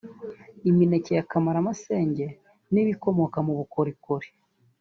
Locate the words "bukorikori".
3.59-4.27